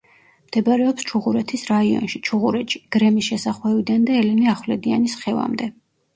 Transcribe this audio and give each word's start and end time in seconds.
მდებარეობს 0.45 1.03
ჩუღურეთის 1.11 1.65
რაიონში, 1.71 2.21
ჩუღურეთში; 2.31 2.81
გრემის 2.97 3.29
შესახვევიდან 3.33 4.09
და 4.09 4.19
ელენე 4.25 4.51
ახვლედიანის 4.57 5.21
ხევამდე. 5.23 5.71